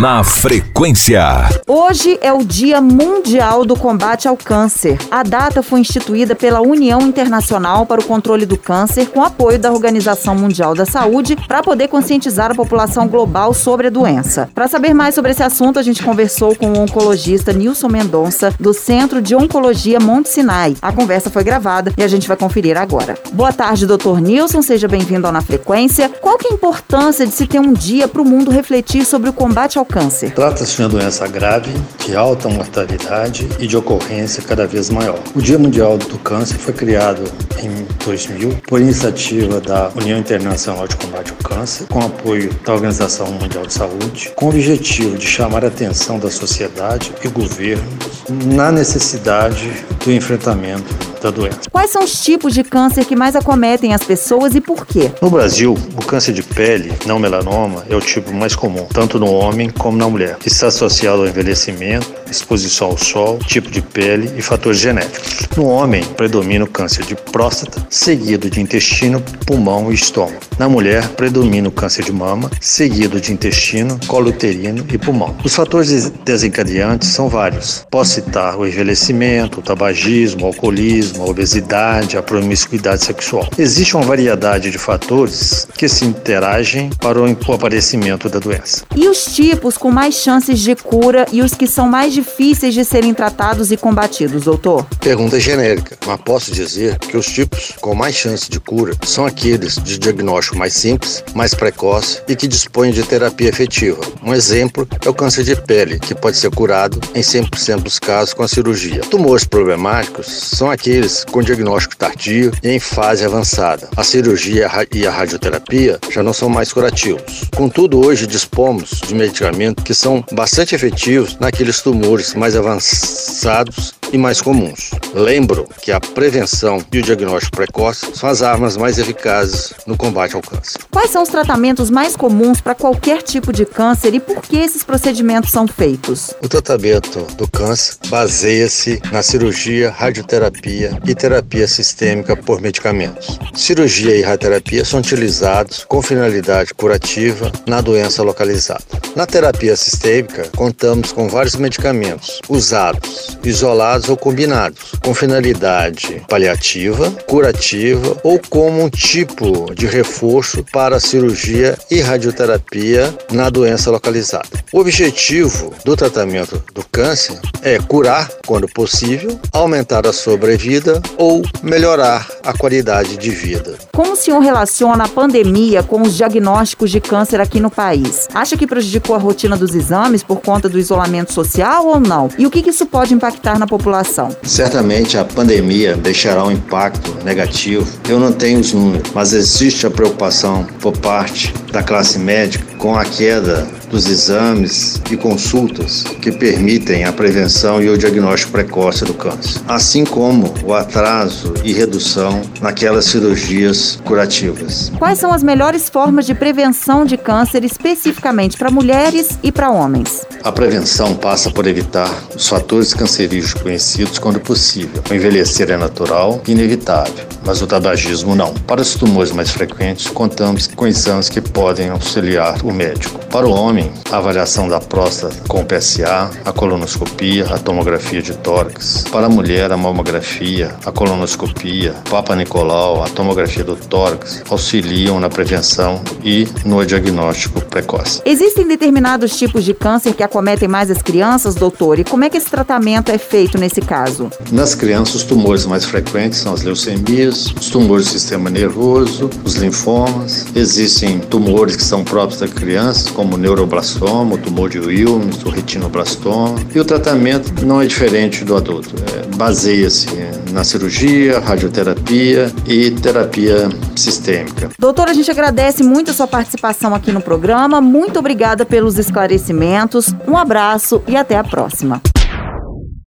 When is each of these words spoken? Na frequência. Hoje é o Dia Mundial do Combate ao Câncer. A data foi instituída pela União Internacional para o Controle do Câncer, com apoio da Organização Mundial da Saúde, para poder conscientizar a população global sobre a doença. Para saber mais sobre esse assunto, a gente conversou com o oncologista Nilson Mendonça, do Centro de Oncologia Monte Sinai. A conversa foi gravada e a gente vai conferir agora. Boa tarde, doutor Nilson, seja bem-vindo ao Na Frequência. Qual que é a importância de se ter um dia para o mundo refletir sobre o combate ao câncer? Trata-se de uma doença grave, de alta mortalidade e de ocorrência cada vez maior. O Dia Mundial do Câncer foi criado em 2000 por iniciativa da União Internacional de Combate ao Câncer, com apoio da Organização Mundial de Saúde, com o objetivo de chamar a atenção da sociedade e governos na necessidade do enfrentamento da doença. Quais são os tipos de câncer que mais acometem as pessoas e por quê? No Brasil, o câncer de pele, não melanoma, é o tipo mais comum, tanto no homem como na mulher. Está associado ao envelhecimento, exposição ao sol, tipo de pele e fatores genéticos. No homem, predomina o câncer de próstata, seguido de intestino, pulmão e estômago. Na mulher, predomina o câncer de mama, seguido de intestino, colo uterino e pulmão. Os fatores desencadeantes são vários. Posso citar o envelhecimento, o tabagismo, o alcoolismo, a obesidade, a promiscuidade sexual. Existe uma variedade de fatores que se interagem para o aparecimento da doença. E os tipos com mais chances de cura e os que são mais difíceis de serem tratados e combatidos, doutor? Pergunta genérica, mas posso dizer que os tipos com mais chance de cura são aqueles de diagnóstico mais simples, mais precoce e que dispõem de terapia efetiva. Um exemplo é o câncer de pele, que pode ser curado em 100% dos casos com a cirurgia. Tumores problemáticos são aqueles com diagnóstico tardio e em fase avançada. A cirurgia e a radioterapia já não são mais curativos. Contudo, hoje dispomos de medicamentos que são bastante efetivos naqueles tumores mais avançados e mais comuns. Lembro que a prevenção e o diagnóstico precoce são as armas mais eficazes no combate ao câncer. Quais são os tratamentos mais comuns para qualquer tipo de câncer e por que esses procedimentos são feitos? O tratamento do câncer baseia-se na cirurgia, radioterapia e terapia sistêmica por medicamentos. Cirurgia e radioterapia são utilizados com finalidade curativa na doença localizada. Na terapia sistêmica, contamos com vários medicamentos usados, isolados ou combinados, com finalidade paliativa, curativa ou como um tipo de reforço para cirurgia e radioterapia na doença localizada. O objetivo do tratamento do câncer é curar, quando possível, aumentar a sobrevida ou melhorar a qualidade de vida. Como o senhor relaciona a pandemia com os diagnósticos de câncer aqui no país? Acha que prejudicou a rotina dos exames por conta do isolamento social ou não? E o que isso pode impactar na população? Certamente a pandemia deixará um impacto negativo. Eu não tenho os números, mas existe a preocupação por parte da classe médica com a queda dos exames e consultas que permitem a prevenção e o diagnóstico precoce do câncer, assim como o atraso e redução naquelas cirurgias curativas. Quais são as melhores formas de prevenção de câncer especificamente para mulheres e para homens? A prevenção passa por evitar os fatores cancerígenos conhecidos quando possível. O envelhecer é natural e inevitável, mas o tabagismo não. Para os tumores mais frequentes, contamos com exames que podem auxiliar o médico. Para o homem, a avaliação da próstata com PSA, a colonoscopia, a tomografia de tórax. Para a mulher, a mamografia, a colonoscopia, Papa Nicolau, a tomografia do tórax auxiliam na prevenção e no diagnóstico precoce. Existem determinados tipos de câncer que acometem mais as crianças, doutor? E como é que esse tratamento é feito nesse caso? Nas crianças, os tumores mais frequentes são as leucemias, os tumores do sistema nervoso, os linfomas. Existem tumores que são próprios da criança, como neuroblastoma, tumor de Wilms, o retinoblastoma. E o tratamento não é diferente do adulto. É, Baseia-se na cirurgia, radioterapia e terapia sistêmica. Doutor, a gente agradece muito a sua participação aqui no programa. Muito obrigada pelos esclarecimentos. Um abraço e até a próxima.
Na 0.00 0.24
frequência. 0.24 1.22
Hoje 1.68 2.18
é 2.22 2.32
o 2.32 2.42
Dia 2.42 2.80
Mundial 2.80 3.66
do 3.66 3.76
Combate 3.76 4.26
ao 4.26 4.34
Câncer. 4.34 4.96
A 5.10 5.22
data 5.22 5.62
foi 5.62 5.80
instituída 5.80 6.34
pela 6.34 6.62
União 6.62 7.02
Internacional 7.02 7.84
para 7.84 8.00
o 8.00 8.04
Controle 8.04 8.46
do 8.46 8.56
Câncer, 8.56 9.10
com 9.10 9.22
apoio 9.22 9.58
da 9.58 9.70
Organização 9.70 10.34
Mundial 10.34 10.74
da 10.74 10.86
Saúde, 10.86 11.36
para 11.46 11.62
poder 11.62 11.88
conscientizar 11.88 12.50
a 12.50 12.54
população 12.54 13.06
global 13.08 13.52
sobre 13.52 13.88
a 13.88 13.90
doença. 13.90 14.48
Para 14.54 14.68
saber 14.68 14.94
mais 14.94 15.14
sobre 15.14 15.32
esse 15.32 15.42
assunto, 15.42 15.78
a 15.78 15.82
gente 15.82 16.02
conversou 16.02 16.56
com 16.56 16.72
o 16.72 16.78
oncologista 16.78 17.52
Nilson 17.52 17.88
Mendonça, 17.88 18.54
do 18.58 18.72
Centro 18.72 19.20
de 19.20 19.34
Oncologia 19.34 20.00
Monte 20.00 20.30
Sinai. 20.30 20.76
A 20.80 20.92
conversa 20.92 21.28
foi 21.28 21.44
gravada 21.44 21.92
e 21.94 22.02
a 22.02 22.08
gente 22.08 22.26
vai 22.26 22.38
conferir 22.38 22.78
agora. 22.78 23.18
Boa 23.34 23.52
tarde, 23.52 23.84
doutor 23.84 24.18
Nilson, 24.18 24.62
seja 24.62 24.88
bem-vindo 24.88 25.26
ao 25.26 25.32
Na 25.32 25.42
Frequência. 25.42 26.08
Qual 26.22 26.38
que 26.38 26.46
é 26.48 26.52
a 26.52 26.54
importância 26.54 27.26
de 27.26 27.34
se 27.34 27.46
ter 27.46 27.60
um 27.60 27.74
dia 27.74 28.08
para 28.08 28.22
o 28.22 28.24
mundo 28.24 28.50
refletir 28.50 29.04
sobre 29.04 29.28
o 29.28 29.32
combate 29.34 29.78
ao 29.78 29.89
câncer? 29.90 30.30
Trata-se 30.30 30.76
de 30.76 30.82
uma 30.82 30.88
doença 30.88 31.26
grave, 31.26 31.72
de 32.06 32.16
alta 32.16 32.48
mortalidade 32.48 33.48
e 33.58 33.66
de 33.66 33.76
ocorrência 33.76 34.42
cada 34.42 34.66
vez 34.66 34.88
maior. 34.88 35.18
O 35.34 35.42
Dia 35.42 35.58
Mundial 35.58 35.98
do 35.98 36.18
Câncer 36.18 36.56
foi 36.56 36.72
criado 36.72 37.24
em 37.62 37.86
2000 38.04 38.60
por 38.66 38.80
iniciativa 38.80 39.60
da 39.60 39.90
União 39.96 40.18
Internacional 40.18 40.86
de 40.86 40.96
Combate 40.96 41.32
ao 41.32 41.36
Câncer, 41.38 41.86
com 41.88 42.00
apoio 42.00 42.50
da 42.64 42.72
Organização 42.72 43.26
Mundial 43.32 43.66
de 43.66 43.74
Saúde, 43.74 44.32
com 44.36 44.46
o 44.46 44.48
objetivo 44.50 45.18
de 45.18 45.26
chamar 45.26 45.64
a 45.64 45.68
atenção 45.68 46.18
da 46.18 46.30
sociedade 46.30 47.12
e 47.22 47.28
governos 47.28 48.22
na 48.30 48.70
necessidade 48.70 49.70
do 50.04 50.12
enfrentamento 50.12 50.94
da 51.20 51.30
doença. 51.30 51.70
Quais 51.70 51.90
são 51.90 52.02
os 52.02 52.22
tipos 52.22 52.54
de 52.54 52.64
câncer 52.64 53.04
que 53.04 53.14
mais 53.14 53.36
acometem 53.36 53.92
as 53.92 54.02
pessoas 54.02 54.54
e 54.54 54.60
por 54.60 54.86
quê? 54.86 55.10
No 55.20 55.30
Brasil, 55.30 55.76
o 55.96 56.04
câncer 56.04 56.32
de 56.32 56.42
pele, 56.42 56.92
não 57.06 57.18
melanoma, 57.18 57.84
é 57.88 57.94
o 57.94 58.00
tipo 58.00 58.32
mais 58.32 58.54
comum, 58.54 58.86
tanto 58.92 59.18
no 59.18 59.30
homem 59.30 59.68
como 59.70 59.98
na 59.98 60.08
mulher. 60.08 60.38
Está 60.44 60.68
associado 60.68 61.22
ao 61.22 61.28
envelhecimento, 61.28 62.12
exposição 62.30 62.88
ao 62.88 62.98
sol, 62.98 63.38
tipo 63.38 63.70
de 63.70 63.82
pele 63.82 64.30
e 64.36 64.42
fatores 64.42 64.78
genéticos. 64.78 65.48
No 65.56 65.66
homem, 65.66 66.04
predomina 66.04 66.64
o 66.64 66.68
câncer 66.68 67.04
de 67.04 67.14
próstata, 67.14 67.86
seguido 67.90 68.48
de 68.48 68.60
intestino, 68.60 69.22
pulmão 69.46 69.90
e 69.90 69.94
estômago. 69.94 70.40
Na 70.58 70.68
mulher, 70.68 71.08
predomina 71.10 71.68
o 71.68 71.72
câncer 71.72 72.04
de 72.04 72.12
mama, 72.12 72.50
seguido 72.60 73.20
de 73.20 73.32
intestino, 73.32 73.98
colo 74.06 74.30
uterino 74.30 74.84
e 74.92 74.98
pulmão. 74.98 75.36
Os 75.44 75.54
fatores 75.54 76.10
desencadeantes 76.24 77.08
são 77.08 77.28
vários. 77.28 77.86
Posso 77.90 78.14
citar 78.14 78.58
o 78.58 78.66
envelhecimento, 78.66 79.60
o 79.60 79.62
tabagismo, 79.62 80.44
o 80.44 80.46
alcoolismo, 80.46 81.24
a 81.24 81.26
obesidade, 81.26 82.16
a 82.16 82.22
promiscuidade 82.22 83.04
sexual. 83.04 83.48
Existe 83.58 83.96
uma 83.96 84.04
variedade 84.04 84.70
de 84.70 84.78
fatores 84.78 85.66
que 85.74 85.88
se 85.88 86.04
interagem 86.04 86.90
para 87.00 87.20
o 87.20 87.52
aparecimento 87.52 88.28
da 88.28 88.38
doença. 88.38 88.84
E 88.94 89.08
os 89.08 89.24
tipos 89.24 89.76
com 89.76 89.90
mais 89.90 90.14
chances 90.14 90.60
de 90.60 90.74
cura 90.76 91.26
e 91.32 91.42
os 91.42 91.54
que 91.54 91.66
são 91.66 91.88
mais 91.88 92.12
difíceis 92.20 92.74
de 92.74 92.84
serem 92.84 93.14
tratados 93.14 93.72
e 93.72 93.76
combatidos, 93.76 94.44
doutor? 94.44 94.86
Pergunta 95.00 95.40
genérica, 95.40 95.96
mas 96.06 96.20
posso 96.20 96.52
dizer 96.52 96.98
que 96.98 97.16
os 97.16 97.26
tipos 97.26 97.72
com 97.80 97.94
mais 97.94 98.14
chance 98.14 98.50
de 98.50 98.60
cura 98.60 98.94
são 99.04 99.24
aqueles 99.24 99.76
de 99.76 99.98
diagnóstico 99.98 100.58
mais 100.58 100.74
simples, 100.74 101.24
mais 101.34 101.54
precoce 101.54 102.20
e 102.28 102.36
que 102.36 102.46
dispõem 102.46 102.92
de 102.92 103.02
terapia 103.02 103.48
efetiva. 103.48 104.00
Um 104.22 104.34
exemplo 104.34 104.86
é 105.04 105.08
o 105.08 105.14
câncer 105.14 105.44
de 105.44 105.56
pele, 105.56 105.98
que 105.98 106.14
pode 106.14 106.36
ser 106.36 106.50
curado 106.50 107.00
em 107.14 107.22
100% 107.22 107.82
dos 107.82 107.98
casos 107.98 108.34
com 108.34 108.42
a 108.42 108.48
cirurgia. 108.48 109.00
Tumores 109.00 109.44
problemáticos 109.44 110.26
são 110.26 110.70
aqueles 110.70 111.24
com 111.24 111.42
diagnóstico 111.42 111.96
tardio 111.96 112.52
e 112.62 112.68
em 112.68 112.78
fase 112.78 113.24
avançada. 113.24 113.88
A 113.96 114.04
cirurgia 114.04 114.68
e 114.92 115.06
a 115.06 115.10
radioterapia 115.10 115.98
já 116.10 116.22
não 116.22 116.34
são 116.34 116.50
mais 116.50 116.70
curativos. 116.72 117.44
Contudo, 117.56 118.04
hoje 118.04 118.26
dispomos 118.26 119.00
de 119.06 119.14
medicamentos 119.14 119.82
que 119.84 119.94
são 119.94 120.22
bastante 120.32 120.74
efetivos 120.74 121.38
naqueles 121.40 121.80
tumores 121.80 122.09
mais 122.34 122.56
avançados 122.56 123.99
e 124.12 124.18
mais 124.18 124.40
comuns. 124.40 124.90
Lembro 125.14 125.68
que 125.82 125.92
a 125.92 126.00
prevenção 126.00 126.84
e 126.92 126.98
o 126.98 127.02
diagnóstico 127.02 127.56
precoce 127.56 128.06
são 128.14 128.28
as 128.28 128.42
armas 128.42 128.76
mais 128.76 128.98
eficazes 128.98 129.72
no 129.86 129.96
combate 129.96 130.36
ao 130.36 130.42
câncer. 130.42 130.78
Quais 130.90 131.10
são 131.10 131.22
os 131.22 131.28
tratamentos 131.28 131.90
mais 131.90 132.16
comuns 132.16 132.60
para 132.60 132.74
qualquer 132.74 133.22
tipo 133.22 133.52
de 133.52 133.64
câncer 133.64 134.14
e 134.14 134.20
por 134.20 134.42
que 134.42 134.56
esses 134.56 134.84
procedimentos 134.84 135.50
são 135.50 135.66
feitos? 135.66 136.34
O 136.42 136.48
tratamento 136.48 137.20
do 137.36 137.48
câncer 137.48 137.96
baseia-se 138.08 139.00
na 139.12 139.22
cirurgia, 139.22 139.90
radioterapia 139.90 140.98
e 141.04 141.14
terapia 141.14 141.66
sistêmica 141.66 142.36
por 142.36 142.60
medicamentos. 142.60 143.38
Cirurgia 143.54 144.16
e 144.16 144.22
radioterapia 144.22 144.84
são 144.84 145.00
utilizados 145.00 145.84
com 145.84 146.02
finalidade 146.02 146.74
curativa 146.74 147.50
na 147.66 147.80
doença 147.80 148.22
localizada. 148.22 148.84
Na 149.16 149.26
terapia 149.26 149.76
sistêmica, 149.76 150.48
contamos 150.56 151.12
com 151.12 151.28
vários 151.28 151.56
medicamentos 151.56 152.40
usados, 152.48 153.36
isolados 153.44 153.99
ou 154.08 154.16
combinados, 154.16 154.92
com 155.02 155.14
finalidade 155.14 156.22
paliativa, 156.28 157.10
curativa 157.26 158.16
ou 158.22 158.40
como 158.48 158.82
um 158.82 158.90
tipo 158.90 159.74
de 159.74 159.86
reforço 159.86 160.64
para 160.72 161.00
cirurgia 161.00 161.76
e 161.90 162.00
radioterapia 162.00 163.14
na 163.32 163.50
doença 163.50 163.90
localizada. 163.90 164.48
O 164.72 164.80
objetivo 164.80 165.74
do 165.84 165.96
tratamento 165.96 166.62
do 166.72 166.84
câncer 166.90 167.38
é 167.62 167.78
curar, 167.78 168.30
quando 168.46 168.68
possível, 168.68 169.38
aumentar 169.52 170.06
a 170.06 170.12
sobrevida 170.12 171.00
ou 171.16 171.42
melhorar 171.62 172.26
a 172.42 172.52
qualidade 172.52 173.16
de 173.16 173.30
vida. 173.30 173.78
Como 173.92 174.12
o 174.12 174.16
senhor 174.16 174.40
relaciona 174.40 175.04
a 175.04 175.08
pandemia 175.08 175.82
com 175.82 176.02
os 176.02 176.16
diagnósticos 176.16 176.90
de 176.90 177.00
câncer 177.00 177.40
aqui 177.40 177.60
no 177.60 177.70
país? 177.70 178.28
Acha 178.34 178.56
que 178.56 178.66
prejudicou 178.66 179.14
a 179.14 179.18
rotina 179.18 179.56
dos 179.56 179.74
exames 179.74 180.22
por 180.22 180.40
conta 180.40 180.68
do 180.68 180.78
isolamento 180.78 181.32
social 181.32 181.86
ou 181.86 182.00
não? 182.00 182.28
E 182.38 182.46
o 182.46 182.50
que 182.50 182.68
isso 182.68 182.86
pode 182.86 183.14
impactar 183.14 183.58
na 183.58 183.66
população? 183.66 184.34
Certamente 184.42 185.18
a 185.18 185.24
pandemia 185.24 185.96
deixará 185.96 186.44
um 186.44 186.52
impacto 186.52 187.16
negativo. 187.24 187.86
Eu 188.08 188.18
não 188.18 188.32
tenho 188.32 188.60
os 188.60 188.72
números, 188.72 189.10
mas 189.14 189.32
existe 189.32 189.86
a 189.86 189.90
preocupação 189.90 190.66
por 190.80 190.96
parte 190.96 191.52
da 191.72 191.82
classe 191.82 192.18
médica 192.18 192.64
com 192.76 192.96
a 192.96 193.04
queda 193.04 193.66
dos 193.90 194.08
exames 194.08 195.00
e 195.10 195.16
consultas 195.16 196.04
que 196.22 196.30
permitem 196.30 197.04
a 197.04 197.12
prevenção 197.12 197.82
e 197.82 197.88
o 197.88 197.98
diagnóstico 197.98 198.52
precoce 198.52 199.04
do 199.04 199.12
câncer, 199.12 199.60
assim 199.68 200.04
como 200.04 200.54
o 200.64 200.72
atraso 200.72 201.54
e 201.64 201.72
redução 201.72 202.40
naquelas 202.60 203.06
cirurgias 203.06 203.98
curativas. 204.04 204.92
Quais 204.98 205.18
são 205.18 205.32
as 205.32 205.42
melhores 205.42 205.88
formas 205.88 206.24
de 206.24 206.34
prevenção 206.34 207.04
de 207.04 207.16
câncer 207.16 207.64
especificamente 207.64 208.56
para 208.56 208.70
mulheres 208.70 209.38
e 209.42 209.50
para 209.50 209.70
homens? 209.70 210.26
A 210.42 210.52
prevenção 210.52 211.14
passa 211.14 211.50
por 211.50 211.66
evitar 211.66 212.10
os 212.34 212.48
fatores 212.48 212.94
cancerígenos 212.94 213.54
conhecidos 213.54 214.18
quando 214.18 214.40
possível. 214.40 215.02
O 215.10 215.14
envelhecer 215.14 215.70
é 215.70 215.76
natural 215.76 216.40
e 216.46 216.52
inevitável, 216.52 217.26
mas 217.44 217.60
o 217.60 217.66
tabagismo 217.66 218.34
não. 218.34 218.54
Para 218.54 218.80
os 218.80 218.94
tumores 218.94 219.32
mais 219.32 219.50
frequentes, 219.50 220.08
contamos 220.08 220.66
com 220.68 220.86
exames 220.86 221.28
que 221.28 221.40
podem 221.40 221.59
auxiliar 221.68 222.64
o 222.64 222.72
médico. 222.72 223.20
Para 223.26 223.46
o 223.46 223.52
homem, 223.52 223.92
a 224.10 224.16
avaliação 224.16 224.68
da 224.68 224.80
próstata 224.80 225.36
com 225.46 225.64
PSA, 225.64 226.30
a 226.44 226.52
colonoscopia, 226.52 227.44
a 227.46 227.58
tomografia 227.58 228.20
de 228.20 228.32
tórax. 228.32 229.04
Para 229.10 229.26
a 229.26 229.28
mulher, 229.28 229.70
a 229.70 229.76
mamografia, 229.76 230.74
a 230.84 230.90
colonoscopia, 230.90 231.94
Papa 232.10 232.34
Nicolau, 232.34 233.04
a 233.04 233.08
tomografia 233.08 233.62
do 233.62 233.76
tórax 233.76 234.42
auxiliam 234.50 235.20
na 235.20 235.28
prevenção 235.28 236.00
e 236.24 236.48
no 236.64 236.84
diagnóstico 236.84 237.60
precoce. 237.66 238.20
Existem 238.24 238.66
determinados 238.66 239.36
tipos 239.36 239.64
de 239.64 239.74
câncer 239.74 240.14
que 240.14 240.22
acometem 240.22 240.68
mais 240.68 240.90
as 240.90 241.02
crianças, 241.02 241.54
doutor? 241.54 241.98
E 241.98 242.04
como 242.04 242.24
é 242.24 242.30
que 242.30 242.36
esse 242.36 242.50
tratamento 242.50 243.12
é 243.12 243.18
feito 243.18 243.58
nesse 243.58 243.80
caso? 243.80 244.30
Nas 244.50 244.74
crianças, 244.74 245.16
os 245.16 245.24
tumores 245.24 245.66
mais 245.66 245.84
frequentes 245.84 246.40
são 246.40 246.54
as 246.54 246.62
leucemias, 246.62 247.46
os 247.60 247.68
tumores 247.68 248.06
do 248.06 248.12
sistema 248.12 248.50
nervoso, 248.50 249.30
os 249.44 249.54
linfomas. 249.54 250.46
Existem 250.54 251.18
tumores 251.50 251.74
que 251.74 251.82
são 251.82 252.04
próprios 252.04 252.38
da 252.38 252.46
criança, 252.46 253.10
como 253.10 253.36
neuroblastoma, 253.36 254.38
tumor 254.38 254.70
de 254.70 254.78
Wilms, 254.78 255.42
o 255.44 255.50
retinoblastoma. 255.50 256.54
E 256.72 256.78
o 256.78 256.84
tratamento 256.84 257.66
não 257.66 257.82
é 257.82 257.86
diferente 257.86 258.44
do 258.44 258.56
adulto. 258.56 258.94
É, 259.12 259.36
Baseia-se 259.36 260.06
na 260.52 260.62
cirurgia, 260.62 261.40
radioterapia 261.40 262.52
e 262.66 262.92
terapia 262.92 263.68
sistêmica. 263.96 264.70
Doutor, 264.78 265.08
a 265.08 265.12
gente 265.12 265.30
agradece 265.30 265.82
muito 265.82 266.12
a 266.12 266.14
sua 266.14 266.28
participação 266.28 266.94
aqui 266.94 267.10
no 267.10 267.20
programa. 267.20 267.80
Muito 267.80 268.18
obrigada 268.18 268.64
pelos 268.64 268.96
esclarecimentos. 268.98 270.14
Um 270.28 270.36
abraço 270.36 271.02
e 271.08 271.16
até 271.16 271.36
a 271.36 271.42
próxima. 271.42 272.00